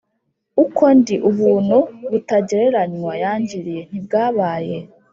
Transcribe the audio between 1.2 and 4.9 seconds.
Ubuntu butagereranywa yangiriye ntibwabaye